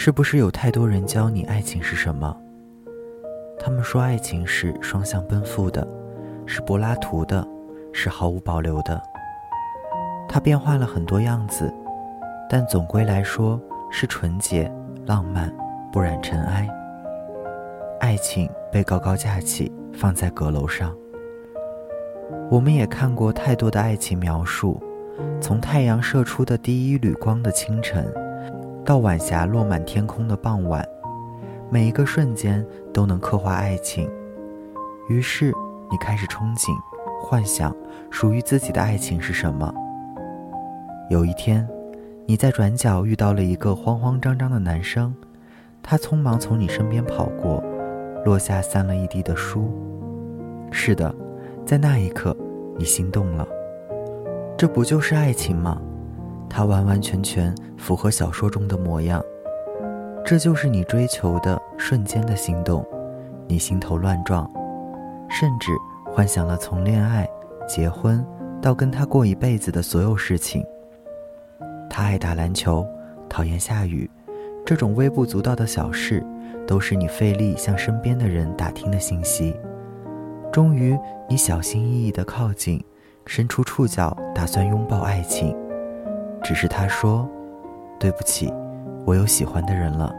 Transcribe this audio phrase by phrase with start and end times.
[0.00, 2.34] 是不是有太多人教你爱情是什么？
[3.58, 5.84] 他们说爱情是双向奔赴的，
[6.46, 7.44] 是柏拉图的，
[7.92, 9.02] 是毫无保留的。
[10.28, 11.74] 它变化了很多样子，
[12.48, 14.72] 但总归来说是纯洁、
[15.04, 15.52] 浪漫、
[15.90, 16.68] 不染尘埃。
[17.98, 20.94] 爱情被高高架起，放在阁楼上。
[22.48, 24.80] 我们也看过太多的爱情描述，
[25.40, 28.06] 从太阳射出的第一缕光的清晨。
[28.88, 30.82] 到晚霞落满天空的傍晚，
[31.68, 34.10] 每一个瞬间都能刻画爱情。
[35.10, 35.52] 于是，
[35.90, 36.70] 你开始憧憬、
[37.20, 37.76] 幻想
[38.10, 39.70] 属于自己的爱情是什么。
[41.10, 41.68] 有一天，
[42.24, 45.14] 你在转角遇到了一个慌慌张张的男生，
[45.82, 47.62] 他匆忙从你身边跑过，
[48.24, 49.70] 落下散了一地的书。
[50.70, 51.14] 是的，
[51.66, 52.34] 在那一刻，
[52.78, 53.46] 你心动了。
[54.56, 55.78] 这不就是爱情吗？
[56.48, 59.22] 他完完全全符合小说中的模样，
[60.24, 62.84] 这就是你追求的瞬间的心动，
[63.46, 64.50] 你心头乱撞，
[65.28, 65.70] 甚至
[66.12, 67.28] 幻想了从恋爱、
[67.66, 68.24] 结婚
[68.60, 70.64] 到跟他过一辈子的所有事情。
[71.88, 72.86] 他爱打篮球，
[73.28, 74.10] 讨厌下雨，
[74.64, 76.24] 这种微不足道的小事，
[76.66, 79.54] 都是你费力向身边的人打听的信息。
[80.52, 82.82] 终于，你小心翼翼地靠近，
[83.26, 85.56] 伸出触角，打算拥抱爱情。
[86.48, 87.28] 只是他说
[88.00, 88.50] ：“对不起，
[89.04, 90.10] 我有喜欢的人了。”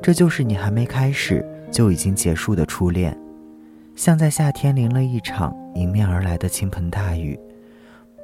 [0.00, 3.18] 这就是你还没开始就已经结束的初恋，
[3.96, 7.36] 像在夏天淋了一场迎面而来的倾盆大雨。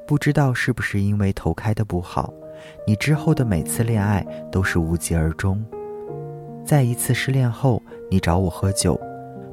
[0.06, 2.32] 不知道是不是因为头开的不好，
[2.86, 5.60] 你之后的每次恋爱都是无疾而终。
[6.64, 8.96] 在一次失恋后，你找我喝酒，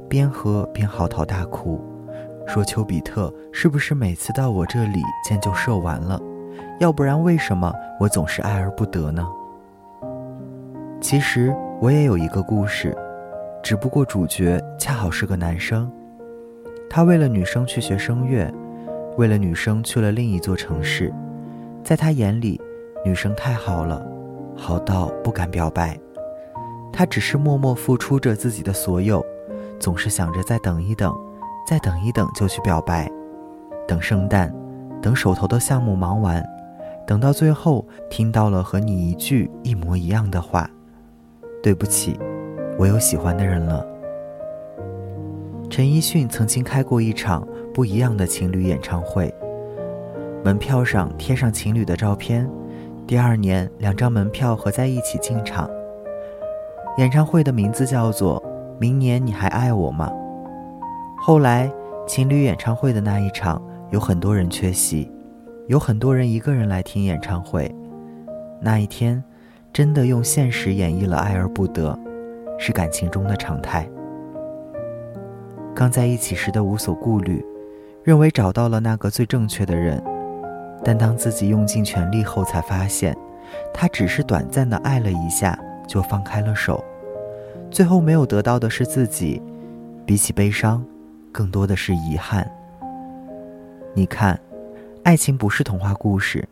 [0.08, 1.82] 边喝边嚎啕大哭，
[2.46, 6.22] 说：“丘比特是不是每次到我这里箭就射完了？”
[6.80, 9.28] 要不然，为什么我总是爱而不得呢？
[11.02, 12.98] 其实我也有一个故事，
[13.62, 15.92] 只不过主角恰好是个男生。
[16.90, 18.50] 他为了女生去学声乐，
[19.18, 21.14] 为了女生去了另一座城市。
[21.84, 22.60] 在他眼里，
[23.06, 24.06] 女生太好了，
[24.56, 25.98] 好到不敢表白。
[26.94, 29.24] 他只是默默付出着自己的所有，
[29.80, 31.14] 总是想着再等一等，
[31.68, 33.10] 再等一等就去表白，
[33.88, 34.54] 等圣诞，
[35.02, 36.44] 等手头的项目忙完。
[37.10, 40.70] 等到最后，听到了和你一句一模一样的话
[41.64, 42.16] ：“对不起，
[42.78, 43.84] 我有喜欢的人了。”
[45.72, 49.34] 陈奕迅曾经开过一场不一样的情侣演唱会，
[50.44, 52.48] 门票上贴上情侣的照片。
[53.08, 55.68] 第二年，两张门票合在一起进场。
[57.00, 58.40] 演唱会的名字叫做
[58.80, 60.12] 《明年你还爱我吗》。
[61.24, 61.72] 后来，
[62.06, 63.60] 情侣演唱会的那一场，
[63.90, 65.12] 有很多人缺席。
[65.70, 67.72] 有很多人一个人来听演唱会，
[68.60, 69.24] 那一天，
[69.72, 71.96] 真的用现实演绎了爱而不得，
[72.58, 73.88] 是感情中的常态。
[75.76, 77.46] 刚在一起时的无所顾虑，
[78.04, 80.04] 认为找到了那个最正确的人，
[80.84, 83.16] 但当自己用尽全力后，才发现，
[83.72, 85.56] 他只是短暂的爱了一下
[85.88, 86.84] 就放开了手，
[87.70, 89.40] 最后没有得到的是自己，
[90.04, 90.84] 比起悲伤，
[91.32, 92.52] 更多的是遗憾。
[93.94, 94.36] 你看。
[95.10, 96.48] 爱情不是童话故事，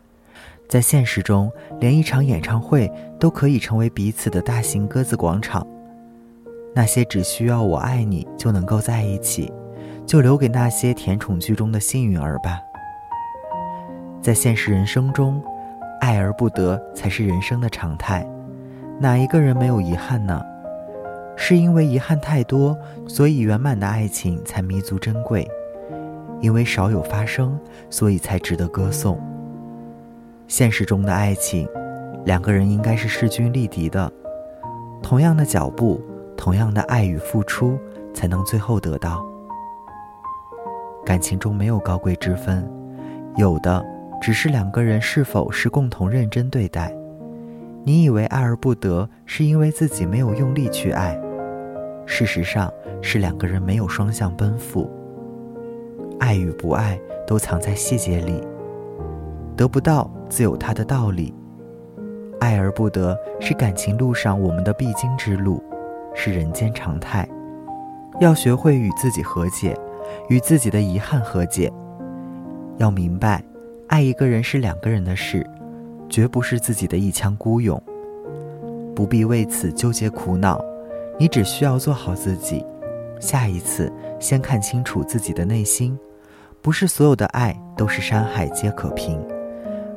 [0.68, 1.48] 在现实中，
[1.78, 5.64] 连一场演唱会都可以成为彼此的大型鸽子广场。
[6.74, 9.52] 那些只需要我爱你就能够在一起，
[10.04, 12.58] 就留给那些甜宠剧中的幸运儿吧。
[14.20, 15.40] 在现实人生中，
[16.00, 18.28] 爱而不得才是人生的常态。
[18.98, 20.42] 哪一个人没有遗憾呢？
[21.36, 22.76] 是因为遗憾太多，
[23.06, 25.48] 所以圆满的爱情才弥足珍贵。
[26.40, 27.58] 因为少有发生，
[27.90, 29.20] 所以才值得歌颂。
[30.46, 31.68] 现实中的爱情，
[32.24, 34.10] 两个人应该是势均力敌的，
[35.02, 36.00] 同样的脚步，
[36.36, 37.78] 同样的爱与付出，
[38.14, 39.26] 才能最后得到。
[41.04, 42.70] 感情中没有高贵之分，
[43.36, 43.84] 有的
[44.20, 46.94] 只是两个人是否是共同认真对待。
[47.84, 51.18] 你以为爱而不得，是因为自己没有用力去爱，
[52.04, 52.70] 事实上
[53.00, 54.90] 是两个人没有双向奔赴。
[56.18, 58.42] 爱与不爱都藏在细节里，
[59.56, 61.34] 得不到自有它的道理。
[62.40, 65.62] 爱而不得是感情路上我们的必经之路，
[66.14, 67.28] 是人间常态。
[68.20, 69.76] 要学会与自己和解，
[70.28, 71.72] 与自己的遗憾和解。
[72.76, 73.42] 要明白，
[73.88, 75.44] 爱一个人是两个人的事，
[76.08, 77.80] 绝不是自己的一腔孤勇。
[78.94, 80.60] 不必为此纠结苦恼，
[81.18, 82.64] 你只需要做好自己。
[83.20, 85.98] 下一次，先看清楚自己的内心。
[86.60, 89.20] 不是所有的爱都是山海皆可平，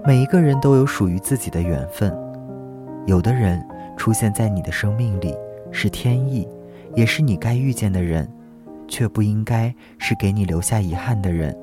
[0.05, 2.15] 每一个人都有属于自己的缘分。
[3.07, 3.63] 有的人
[3.97, 5.35] 出现在你的生命里
[5.71, 6.47] 是天意，
[6.95, 8.29] 也是你该遇见的人，
[8.87, 11.55] 却不应该是给你留下遗憾的人。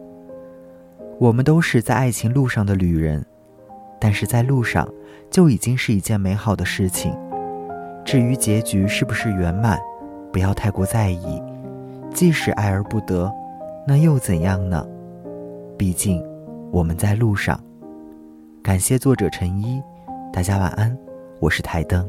[1.18, 3.24] 我们都是在爱情路上的旅人，
[4.00, 4.88] 但是在路上
[5.30, 7.16] 就已经是一件美好的事情。
[8.04, 9.78] 至于结局是不是圆满，
[10.32, 11.40] 不要太过在意。
[12.12, 13.32] 即使爱而不得，
[13.88, 14.86] 那又怎样呢？
[15.78, 16.22] 毕竟，
[16.70, 17.58] 我们在路上。
[18.62, 19.82] 感谢作者陈一，
[20.30, 20.94] 大家晚安，
[21.40, 22.06] 我是台灯。